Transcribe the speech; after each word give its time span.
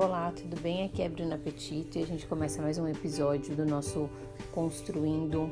Olá, 0.00 0.30
tudo 0.30 0.60
bem? 0.60 0.84
Aqui 0.84 1.02
é 1.02 1.08
Bruna 1.08 1.36
Petito 1.36 1.98
e 1.98 2.04
a 2.04 2.06
gente 2.06 2.24
começa 2.24 2.62
mais 2.62 2.78
um 2.78 2.86
episódio 2.86 3.56
do 3.56 3.66
nosso 3.66 4.08
Construindo 4.52 5.50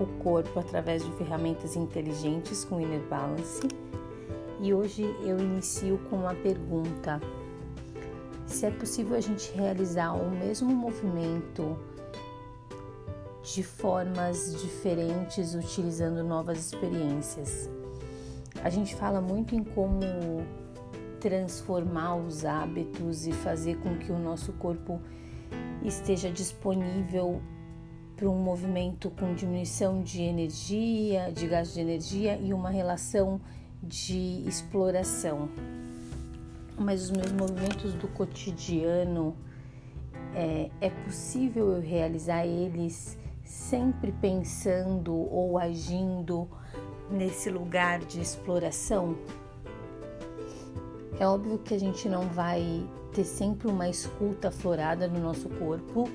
o 0.00 0.06
Corpo 0.22 0.60
através 0.60 1.04
de 1.04 1.10
ferramentas 1.16 1.74
inteligentes 1.74 2.64
com 2.64 2.80
Inner 2.80 3.02
Balance. 3.08 3.66
E 4.60 4.72
hoje 4.72 5.02
eu 5.24 5.40
inicio 5.40 5.98
com 6.08 6.18
uma 6.18 6.36
pergunta: 6.36 7.20
se 8.46 8.66
é 8.66 8.70
possível 8.70 9.16
a 9.16 9.20
gente 9.20 9.50
realizar 9.56 10.12
o 10.12 10.30
mesmo 10.30 10.72
movimento 10.72 11.76
de 13.42 13.64
formas 13.64 14.54
diferentes 14.62 15.56
utilizando 15.56 16.22
novas 16.22 16.60
experiências? 16.60 17.68
A 18.62 18.70
gente 18.70 18.94
fala 18.94 19.20
muito 19.20 19.56
em 19.56 19.64
como 19.64 20.00
transformar 21.20 22.16
os 22.16 22.44
hábitos 22.44 23.26
e 23.26 23.32
fazer 23.32 23.76
com 23.78 23.96
que 23.98 24.10
o 24.10 24.18
nosso 24.18 24.52
corpo 24.54 25.00
esteja 25.84 26.30
disponível 26.30 27.42
para 28.16 28.28
um 28.28 28.38
movimento 28.38 29.10
com 29.10 29.34
diminuição 29.34 30.02
de 30.02 30.22
energia, 30.22 31.30
de 31.32 31.46
gasto 31.46 31.74
de 31.74 31.80
energia 31.80 32.36
e 32.36 32.52
uma 32.52 32.70
relação 32.70 33.40
de 33.82 34.42
exploração. 34.46 35.48
Mas 36.78 37.04
os 37.04 37.10
meus 37.10 37.32
movimentos 37.32 37.94
do 37.94 38.08
cotidiano 38.08 39.36
é, 40.34 40.70
é 40.80 40.90
possível 40.90 41.68
eu 41.72 41.80
realizar 41.80 42.46
eles 42.46 43.18
sempre 43.44 44.12
pensando 44.12 45.14
ou 45.14 45.58
agindo 45.58 46.48
nesse 47.10 47.50
lugar 47.50 47.98
de 48.00 48.20
exploração? 48.20 49.16
É 51.20 51.26
óbvio 51.26 51.58
que 51.58 51.74
a 51.74 51.78
gente 51.78 52.08
não 52.08 52.22
vai 52.30 52.82
ter 53.12 53.24
sempre 53.24 53.68
uma 53.68 53.86
escuta 53.90 54.50
florada 54.50 55.06
no 55.06 55.20
nosso 55.20 55.50
corpo, 55.50 56.08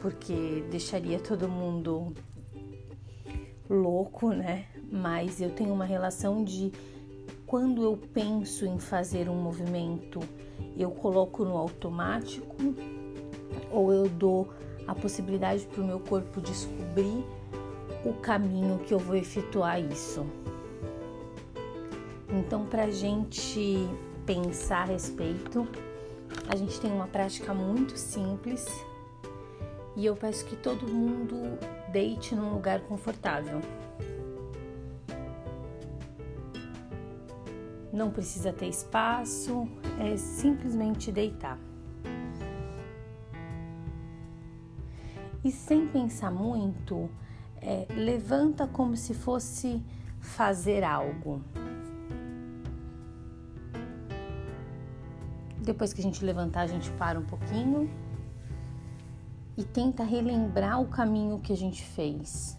porque 0.00 0.64
deixaria 0.70 1.18
todo 1.18 1.46
mundo 1.46 2.14
louco, 3.68 4.30
né? 4.30 4.64
Mas 4.90 5.42
eu 5.42 5.50
tenho 5.50 5.74
uma 5.74 5.84
relação 5.84 6.42
de 6.42 6.72
quando 7.46 7.82
eu 7.82 7.98
penso 8.14 8.64
em 8.64 8.78
fazer 8.78 9.28
um 9.28 9.34
movimento, 9.34 10.20
eu 10.74 10.90
coloco 10.90 11.44
no 11.44 11.54
automático 11.58 12.56
ou 13.70 13.92
eu 13.92 14.08
dou 14.08 14.48
a 14.86 14.94
possibilidade 14.94 15.66
para 15.66 15.82
o 15.82 15.86
meu 15.86 16.00
corpo 16.00 16.40
descobrir 16.40 17.22
o 18.06 18.14
caminho 18.22 18.78
que 18.78 18.94
eu 18.94 18.98
vou 18.98 19.16
efetuar 19.16 19.78
isso. 19.78 20.24
Então, 22.30 22.64
para 22.64 22.90
gente 22.90 23.86
pensar 24.26 24.82
a 24.82 24.84
respeito. 24.84 25.66
A 26.48 26.56
gente 26.56 26.80
tem 26.80 26.90
uma 26.90 27.06
prática 27.06 27.54
muito 27.54 27.96
simples 27.96 28.66
e 29.96 30.04
eu 30.04 30.16
peço 30.16 30.44
que 30.44 30.56
todo 30.56 30.86
mundo 30.86 31.58
deite 31.90 32.34
num 32.34 32.52
lugar 32.52 32.80
confortável. 32.80 33.60
Não 37.92 38.10
precisa 38.10 38.52
ter 38.52 38.66
espaço, 38.66 39.66
é 39.98 40.16
simplesmente 40.16 41.10
deitar. 41.10 41.58
E 45.42 45.50
sem 45.50 45.86
pensar 45.86 46.30
muito, 46.30 47.08
é, 47.62 47.86
levanta 47.94 48.66
como 48.66 48.96
se 48.96 49.14
fosse 49.14 49.80
fazer 50.20 50.82
algo. 50.82 51.40
Depois 55.66 55.92
que 55.92 56.00
a 56.00 56.04
gente 56.04 56.24
levantar, 56.24 56.60
a 56.60 56.66
gente 56.68 56.88
para 56.92 57.18
um 57.18 57.24
pouquinho 57.24 57.90
e 59.56 59.64
tenta 59.64 60.04
relembrar 60.04 60.80
o 60.80 60.86
caminho 60.86 61.40
que 61.40 61.52
a 61.52 61.56
gente 61.56 61.82
fez. 61.82 62.56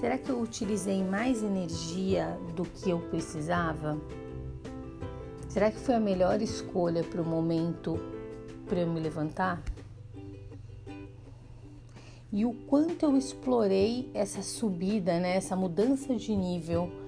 Será 0.00 0.18
que 0.18 0.28
eu 0.28 0.40
utilizei 0.40 1.04
mais 1.04 1.44
energia 1.44 2.36
do 2.56 2.64
que 2.64 2.90
eu 2.90 2.98
precisava? 2.98 4.00
Será 5.48 5.70
que 5.70 5.78
foi 5.78 5.94
a 5.94 6.00
melhor 6.00 6.42
escolha 6.42 7.04
para 7.04 7.22
o 7.22 7.24
momento 7.24 7.96
para 8.66 8.80
eu 8.80 8.88
me 8.88 8.98
levantar? 8.98 9.62
E 12.32 12.44
o 12.44 12.52
quanto 12.66 13.04
eu 13.04 13.16
explorei 13.16 14.10
essa 14.12 14.42
subida, 14.42 15.20
né, 15.20 15.36
essa 15.36 15.54
mudança 15.54 16.16
de 16.16 16.34
nível 16.34 16.99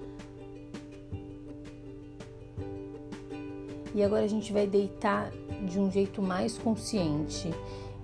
e 3.94 4.02
agora 4.02 4.24
a 4.24 4.28
gente 4.28 4.52
vai 4.52 4.66
deitar 4.66 5.30
de 5.66 5.78
um 5.78 5.90
jeito 5.90 6.22
mais 6.22 6.56
consciente. 6.56 7.50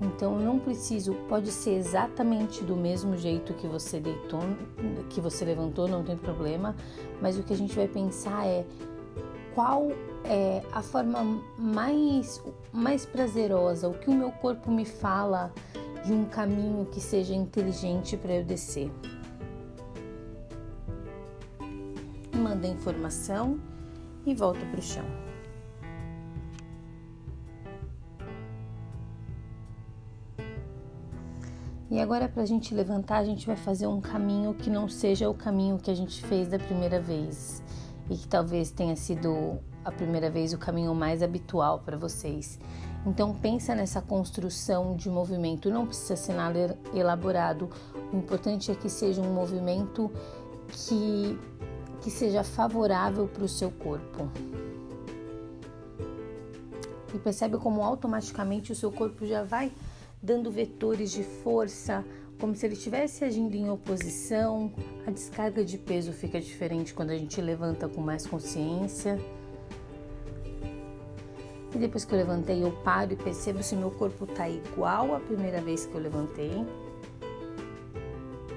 Então 0.00 0.38
não 0.38 0.58
preciso, 0.58 1.14
pode 1.28 1.50
ser 1.50 1.72
exatamente 1.72 2.62
do 2.62 2.76
mesmo 2.76 3.16
jeito 3.16 3.52
que 3.54 3.66
você 3.66 3.98
deitou, 3.98 4.40
que 5.10 5.20
você 5.20 5.44
levantou, 5.44 5.88
não 5.88 6.04
tem 6.04 6.16
problema, 6.16 6.76
mas 7.20 7.36
o 7.36 7.42
que 7.42 7.52
a 7.52 7.56
gente 7.56 7.74
vai 7.74 7.88
pensar 7.88 8.46
é 8.46 8.64
qual 9.54 9.88
é 10.24 10.62
a 10.72 10.82
forma 10.82 11.42
mais 11.58 12.40
mais 12.72 13.04
prazerosa, 13.04 13.88
o 13.88 13.94
que 13.94 14.08
o 14.08 14.14
meu 14.14 14.30
corpo 14.30 14.70
me 14.70 14.84
fala 14.84 15.52
de 16.04 16.12
um 16.12 16.24
caminho 16.26 16.86
que 16.86 17.00
seja 17.00 17.34
inteligente 17.34 18.16
para 18.16 18.34
eu 18.34 18.44
descer. 18.44 18.90
Manda 22.32 22.68
informação 22.68 23.58
e 24.24 24.32
volta 24.32 24.64
para 24.66 24.78
o 24.78 24.82
chão. 24.82 25.27
E 31.90 32.00
agora, 32.00 32.28
para 32.28 32.42
a 32.42 32.46
gente 32.46 32.74
levantar, 32.74 33.18
a 33.18 33.24
gente 33.24 33.46
vai 33.46 33.56
fazer 33.56 33.86
um 33.86 34.00
caminho 34.00 34.52
que 34.52 34.68
não 34.68 34.88
seja 34.88 35.28
o 35.30 35.34
caminho 35.34 35.78
que 35.78 35.90
a 35.90 35.94
gente 35.94 36.22
fez 36.26 36.48
da 36.48 36.58
primeira 36.58 37.00
vez 37.00 37.62
e 38.10 38.16
que 38.16 38.28
talvez 38.28 38.70
tenha 38.70 38.94
sido 38.94 39.58
a 39.82 39.90
primeira 39.90 40.28
vez 40.28 40.52
o 40.52 40.58
caminho 40.58 40.94
mais 40.94 41.22
habitual 41.22 41.78
para 41.78 41.96
vocês. 41.96 42.58
Então 43.06 43.34
pensa 43.34 43.74
nessa 43.74 44.02
construção 44.02 44.96
de 44.96 45.08
movimento, 45.08 45.70
não 45.70 45.86
precisa 45.86 46.14
ser 46.14 46.34
nada 46.34 46.78
elaborado. 46.92 47.70
O 48.12 48.16
importante 48.16 48.70
é 48.70 48.74
que 48.74 48.90
seja 48.90 49.22
um 49.22 49.32
movimento 49.32 50.10
que 50.68 51.38
que 52.00 52.10
seja 52.10 52.44
favorável 52.44 53.26
para 53.26 53.44
o 53.44 53.48
seu 53.48 53.70
corpo. 53.72 54.28
E 57.12 57.18
percebe 57.18 57.56
como 57.56 57.82
automaticamente 57.82 58.70
o 58.70 58.74
seu 58.74 58.92
corpo 58.92 59.26
já 59.26 59.42
vai 59.42 59.72
dando 60.22 60.50
vetores 60.50 61.10
de 61.10 61.22
força, 61.22 62.04
como 62.38 62.54
se 62.54 62.66
ele 62.66 62.74
estivesse 62.74 63.24
agindo 63.24 63.54
em 63.54 63.70
oposição. 63.70 64.72
A 65.06 65.10
descarga 65.10 65.64
de 65.64 65.78
peso 65.78 66.12
fica 66.12 66.40
diferente 66.40 66.94
quando 66.94 67.10
a 67.10 67.16
gente 67.16 67.40
levanta 67.40 67.88
com 67.88 68.00
mais 68.00 68.26
consciência. 68.26 69.18
E 71.74 71.78
depois 71.78 72.04
que 72.04 72.14
eu 72.14 72.18
levantei, 72.18 72.62
eu 72.62 72.72
paro 72.82 73.12
e 73.12 73.16
percebo 73.16 73.62
se 73.62 73.76
meu 73.76 73.90
corpo 73.90 74.24
está 74.24 74.48
igual 74.48 75.14
à 75.14 75.20
primeira 75.20 75.60
vez 75.60 75.84
que 75.84 75.94
eu 75.94 76.00
levantei, 76.00 76.64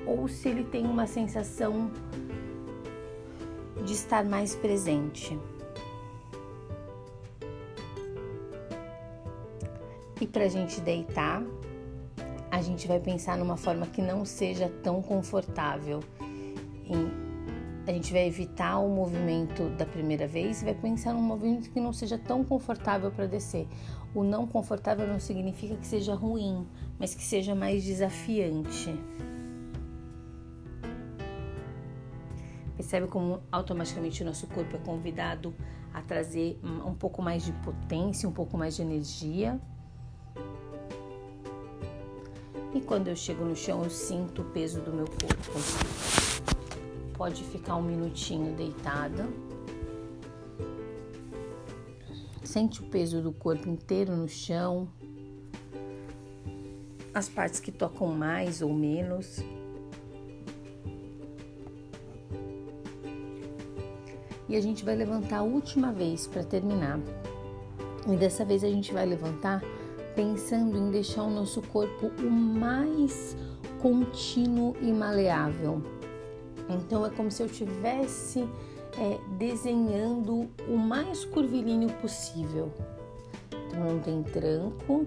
ou 0.05 0.27
se 0.27 0.47
ele 0.47 0.63
tem 0.63 0.85
uma 0.85 1.05
sensação 1.05 1.91
de 3.83 3.93
estar 3.93 4.23
mais 4.23 4.55
presente. 4.55 5.37
E 10.21 10.27
para 10.27 10.43
a 10.43 10.47
gente 10.47 10.79
deitar, 10.81 11.41
a 12.51 12.61
gente 12.61 12.87
vai 12.87 12.99
pensar 12.99 13.35
numa 13.39 13.57
forma 13.57 13.87
que 13.87 14.03
não 14.03 14.23
seja 14.23 14.69
tão 14.83 15.01
confortável. 15.01 15.99
a 17.87 17.91
gente 17.91 18.13
vai 18.13 18.27
evitar 18.27 18.77
o 18.77 18.87
movimento 18.87 19.67
da 19.71 19.85
primeira 19.85 20.27
vez 20.27 20.61
e 20.61 20.65
vai 20.65 20.75
pensar 20.75 21.13
num 21.13 21.23
movimento 21.23 21.71
que 21.71 21.79
não 21.79 21.91
seja 21.91 22.19
tão 22.19 22.43
confortável 22.43 23.09
para 23.09 23.25
descer. 23.25 23.67
O 24.13 24.23
não 24.23 24.45
confortável 24.45 25.07
não 25.07 25.19
significa 25.19 25.75
que 25.75 25.87
seja 25.87 26.13
ruim, 26.13 26.67
mas 26.99 27.15
que 27.15 27.23
seja 27.23 27.55
mais 27.55 27.83
desafiante. 27.83 28.93
Percebe 32.77 33.07
como 33.07 33.41
automaticamente 33.51 34.21
o 34.21 34.25
nosso 34.27 34.45
corpo 34.45 34.75
é 34.75 34.79
convidado 34.79 35.51
a 35.91 36.01
trazer 36.03 36.59
um 36.63 36.93
pouco 36.93 37.23
mais 37.23 37.43
de 37.43 37.51
potência, 37.53 38.29
um 38.29 38.31
pouco 38.31 38.55
mais 38.55 38.75
de 38.75 38.83
energia 38.83 39.59
e 42.73 42.81
quando 42.81 43.07
eu 43.07 43.15
chego 43.15 43.43
no 43.43 43.55
chão, 43.55 43.83
eu 43.83 43.89
sinto 43.89 44.41
o 44.41 44.45
peso 44.45 44.81
do 44.81 44.91
meu 44.91 45.05
corpo. 45.05 45.59
Pode 47.13 47.43
ficar 47.43 47.75
um 47.75 47.81
minutinho 47.81 48.55
deitada. 48.55 49.27
Sente 52.43 52.81
o 52.81 52.85
peso 52.85 53.21
do 53.21 53.31
corpo 53.31 53.69
inteiro 53.69 54.15
no 54.15 54.27
chão. 54.27 54.89
As 57.13 57.27
partes 57.27 57.59
que 57.59 57.71
tocam 57.71 58.07
mais 58.07 58.61
ou 58.61 58.73
menos. 58.73 59.43
e 64.51 64.55
a 64.57 64.59
gente 64.59 64.83
vai 64.83 64.97
levantar 64.97 65.37
a 65.37 65.43
última 65.43 65.93
vez 65.93 66.27
para 66.27 66.43
terminar. 66.43 66.99
E 68.05 68.17
dessa 68.17 68.43
vez 68.43 68.65
a 68.65 68.67
gente 68.67 68.91
vai 68.91 69.05
levantar 69.05 69.63
pensando 70.15 70.77
em 70.77 70.91
deixar 70.91 71.23
o 71.23 71.29
nosso 71.29 71.61
corpo 71.61 72.11
o 72.21 72.29
mais 72.29 73.35
contínuo 73.81 74.75
e 74.81 74.91
maleável. 74.91 75.81
Então 76.69 77.05
é 77.05 77.09
como 77.09 77.29
se 77.31 77.43
eu 77.43 77.49
tivesse 77.49 78.47
é, 78.97 79.19
desenhando 79.37 80.49
o 80.67 80.77
mais 80.77 81.25
curvilíneo 81.25 81.89
possível. 82.01 82.71
Então 83.67 83.79
não 83.79 83.99
tem 83.99 84.23
tranco. 84.23 85.05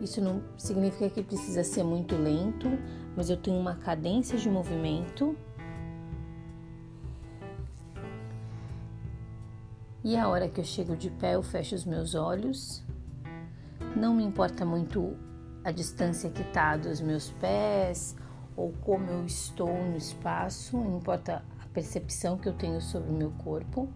Isso 0.00 0.20
não 0.20 0.42
significa 0.56 1.10
que 1.10 1.22
precisa 1.22 1.62
ser 1.62 1.82
muito 1.82 2.16
lento, 2.16 2.66
mas 3.16 3.28
eu 3.28 3.36
tenho 3.36 3.58
uma 3.58 3.74
cadência 3.74 4.38
de 4.38 4.48
movimento. 4.48 5.36
E 10.02 10.16
a 10.16 10.28
hora 10.28 10.48
que 10.48 10.60
eu 10.60 10.64
chego 10.64 10.96
de 10.96 11.10
pé, 11.10 11.34
eu 11.34 11.42
fecho 11.42 11.74
os 11.74 11.84
meus 11.84 12.14
olhos. 12.14 12.82
Não 13.94 14.14
me 14.14 14.24
importa 14.24 14.64
muito 14.64 15.16
a 15.62 15.70
distância 15.70 16.30
que 16.30 16.42
está 16.42 16.76
dos 16.76 17.00
meus 17.00 17.30
pés 17.32 18.16
ou 18.56 18.72
como 18.82 19.10
eu 19.10 19.24
estou 19.24 19.68
no 19.68 19.96
espaço, 19.96 20.76
importa 20.76 21.42
a 21.62 21.66
percepção 21.68 22.36
que 22.36 22.48
eu 22.48 22.52
tenho 22.52 22.80
sobre 22.80 23.10
o 23.10 23.14
meu 23.14 23.30
corpo. 23.32 23.88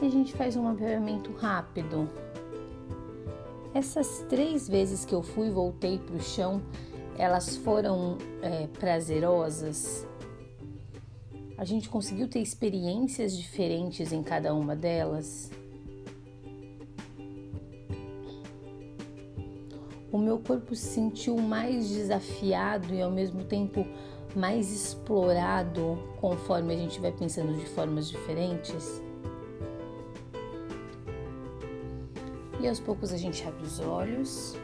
E 0.00 0.06
a 0.06 0.10
gente 0.10 0.34
faz 0.34 0.56
um 0.56 0.64
mapeamento 0.64 1.32
rápido. 1.32 2.10
Essas 3.72 4.24
três 4.28 4.68
vezes 4.68 5.04
que 5.04 5.14
eu 5.14 5.22
fui 5.22 5.48
e 5.48 5.50
voltei 5.50 5.98
para 5.98 6.16
o 6.16 6.20
chão, 6.20 6.62
elas 7.18 7.56
foram 7.56 8.18
é, 8.42 8.66
prazerosas. 8.78 10.06
A 11.58 11.64
gente 11.64 11.88
conseguiu 11.88 12.28
ter 12.28 12.40
experiências 12.40 13.36
diferentes 13.36 14.12
em 14.12 14.22
cada 14.22 14.54
uma 14.54 14.76
delas. 14.76 15.50
o 20.16 20.18
meu 20.18 20.38
corpo 20.38 20.74
se 20.74 20.86
sentiu 20.86 21.36
mais 21.36 21.90
desafiado 21.90 22.94
e 22.94 23.02
ao 23.02 23.10
mesmo 23.10 23.44
tempo 23.44 23.86
mais 24.34 24.72
explorado 24.72 25.98
conforme 26.20 26.74
a 26.74 26.76
gente 26.76 26.98
vai 27.00 27.12
pensando 27.12 27.52
de 27.54 27.66
formas 27.66 28.08
diferentes. 28.08 29.02
E 32.60 32.66
aos 32.66 32.80
poucos 32.80 33.12
a 33.12 33.18
gente 33.18 33.46
abre 33.46 33.64
os 33.64 33.78
olhos. 33.78 34.56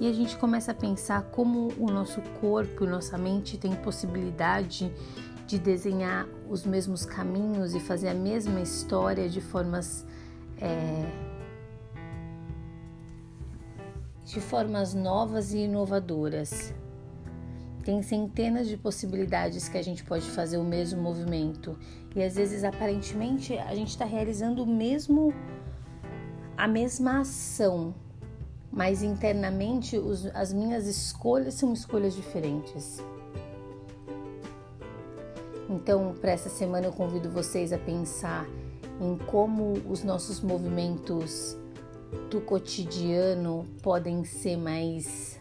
E 0.00 0.08
a 0.08 0.12
gente 0.14 0.38
começa 0.38 0.72
a 0.72 0.74
pensar 0.74 1.24
como 1.24 1.68
o 1.78 1.90
nosso 1.90 2.22
corpo 2.40 2.84
e 2.84 2.88
nossa 2.88 3.18
mente 3.18 3.58
tem 3.58 3.74
possibilidade 3.76 4.90
de 5.46 5.58
desenhar 5.58 6.26
os 6.48 6.64
mesmos 6.64 7.04
caminhos 7.04 7.74
e 7.74 7.80
fazer 7.80 8.08
a 8.08 8.14
mesma 8.14 8.62
história 8.62 9.28
de 9.28 9.42
formas 9.42 10.06
é, 10.58 11.04
de 14.24 14.40
formas 14.40 14.94
novas 14.94 15.52
e 15.52 15.58
inovadoras. 15.58 16.72
Tem 17.84 18.02
centenas 18.02 18.68
de 18.68 18.78
possibilidades 18.78 19.68
que 19.68 19.76
a 19.76 19.82
gente 19.82 20.02
pode 20.02 20.30
fazer 20.30 20.56
o 20.56 20.64
mesmo 20.64 21.02
movimento 21.02 21.78
e 22.16 22.22
às 22.22 22.36
vezes 22.36 22.64
aparentemente 22.64 23.58
a 23.58 23.74
gente 23.74 23.88
está 23.88 24.06
realizando 24.06 24.62
o 24.62 24.66
mesmo 24.66 25.34
a 26.56 26.68
mesma 26.68 27.20
ação, 27.20 27.94
mas 28.72 29.02
internamente 29.02 29.98
os, 29.98 30.26
as 30.26 30.52
minhas 30.52 30.86
escolhas 30.86 31.54
são 31.54 31.72
escolhas 31.72 32.14
diferentes. 32.14 33.02
Então, 35.68 36.14
para 36.20 36.32
essa 36.32 36.48
semana, 36.48 36.86
eu 36.86 36.92
convido 36.92 37.30
vocês 37.30 37.72
a 37.72 37.78
pensar 37.78 38.46
em 39.00 39.16
como 39.26 39.72
os 39.88 40.02
nossos 40.02 40.40
movimentos 40.40 41.56
do 42.28 42.40
cotidiano 42.40 43.66
podem 43.82 44.24
ser 44.24 44.56
mais 44.56 45.38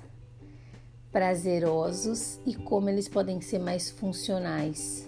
prazerosos 1.12 2.40
e 2.46 2.54
como 2.54 2.90
eles 2.90 3.08
podem 3.08 3.42
ser 3.42 3.60
mais 3.60 3.90
funcionais. 3.90 5.08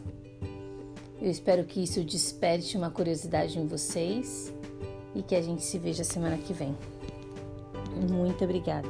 Eu 1.21 1.29
espero 1.29 1.63
que 1.65 1.83
isso 1.83 2.03
desperte 2.03 2.75
uma 2.75 2.89
curiosidade 2.89 3.59
em 3.59 3.67
vocês 3.67 4.51
e 5.13 5.21
que 5.21 5.35
a 5.35 5.41
gente 5.41 5.61
se 5.61 5.77
veja 5.77 6.03
semana 6.03 6.37
que 6.37 6.51
vem. 6.51 6.75
Muito 7.95 8.43
obrigada. 8.43 8.87